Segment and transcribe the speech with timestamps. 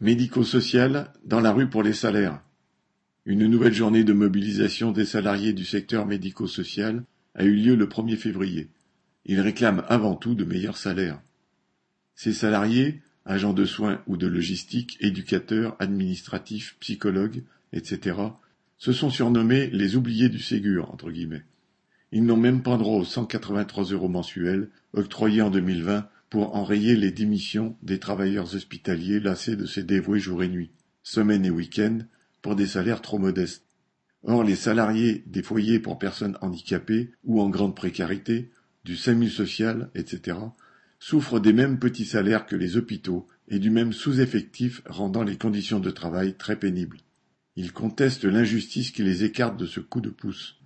[0.00, 2.40] Médico-social, dans la rue pour les salaires.
[3.24, 7.02] Une nouvelle journée de mobilisation des salariés du secteur médico-social
[7.34, 8.68] a eu lieu le 1er février.
[9.24, 11.20] Ils réclament avant tout de meilleurs salaires.
[12.14, 17.42] Ces salariés, agents de soins ou de logistique, éducateurs, administratifs, psychologues,
[17.72, 18.18] etc.,
[18.76, 21.44] se sont surnommés les oubliés du Ségur, entre guillemets.
[22.12, 27.10] Ils n'ont même pas droit aux 183 euros mensuels octroyés en 2020 pour enrayer les
[27.10, 30.70] démissions des travailleurs hospitaliers lassés de se dévouer jour et nuit,
[31.02, 32.00] semaine et week-end,
[32.42, 33.64] pour des salaires trop modestes.
[34.22, 38.50] Or, les salariés des foyers pour personnes handicapées ou en grande précarité,
[38.84, 40.38] du SAMU social, etc.,
[40.98, 45.80] souffrent des mêmes petits salaires que les hôpitaux et du même sous-effectif rendant les conditions
[45.80, 46.98] de travail très pénibles.
[47.56, 50.60] Ils contestent l'injustice qui les écarte de ce coup de pouce.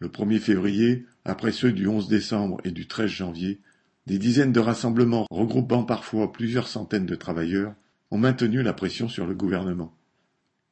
[0.00, 3.60] Le 1er février, après ceux du 11 décembre et du 13 janvier,
[4.08, 7.74] des dizaines de rassemblements regroupant parfois plusieurs centaines de travailleurs
[8.10, 9.94] ont maintenu la pression sur le gouvernement.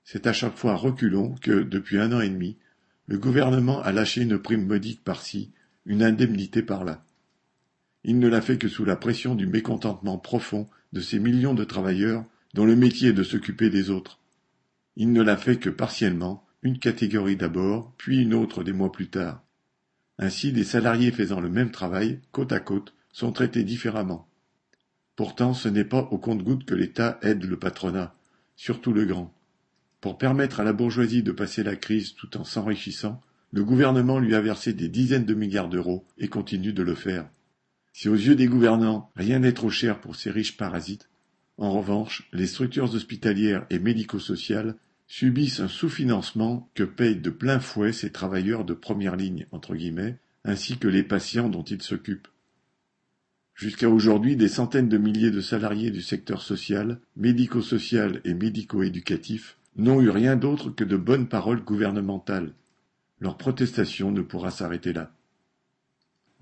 [0.05, 2.57] C'est à chaque fois reculons que, depuis un an et demi,
[3.07, 5.53] le gouvernement a lâché une prime modique par-ci,
[5.85, 7.05] une indemnité par-là.
[8.05, 11.65] Il ne l'a fait que sous la pression du mécontentement profond de ces millions de
[11.65, 14.19] travailleurs dont le métier est de s'occuper des autres.
[14.97, 19.11] Il ne l'a fait que partiellement, une catégorie d'abord, puis une autre des mois plus
[19.11, 19.43] tard.
[20.19, 24.29] Ainsi, des salariés faisant le même travail, côte à côte, sont traités différemment.
[25.17, 28.15] Pourtant, ce n'est pas au compte-gouttes que l'État aide le patronat,
[28.57, 29.33] surtout le grand.
[30.03, 34.35] Pour permettre à la bourgeoisie de passer la crise tout en s'enrichissant, le gouvernement lui
[34.35, 37.27] a versé des dizaines de milliards d'euros et continue de le faire.
[37.95, 41.09] Si aux yeux des gouvernants, rien n'est trop cher pour ces riches parasites,
[41.57, 44.75] en revanche, les structures hospitalières et médico-sociales
[45.07, 50.19] subissent un sous-financement que payent de plein fouet ces travailleurs de première ligne, entre guillemets,
[50.45, 52.29] ainsi que les patients dont ils s'occupent.
[53.57, 60.03] Jusqu'à aujourd'hui, des centaines de milliers de salariés du secteur social, médico-social et médico-éducatif n'ont
[60.03, 62.53] eu rien d'autre que de bonnes paroles gouvernementales.
[63.19, 65.11] Leur protestation ne pourra s'arrêter là.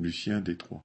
[0.01, 0.83] Lucien Détroit